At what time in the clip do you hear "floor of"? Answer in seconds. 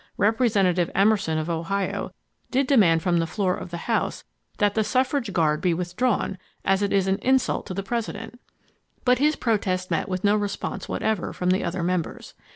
3.27-3.69